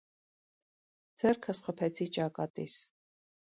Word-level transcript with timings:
Ձեռքս 1.23 1.63
խփեցի 1.67 2.11
ճակատիս: 2.21 2.83